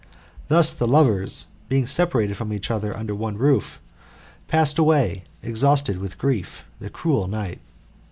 [0.47, 3.79] Thus the lovers, being separated from each other under one roof,
[4.47, 7.61] passed away, ex hausted with grief, the cruel night.